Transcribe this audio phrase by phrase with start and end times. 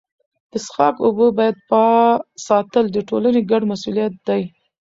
[0.51, 1.25] د څښاک اوبو
[1.71, 4.41] پاک ساتل د ټولني ګډ مسوولیت دی.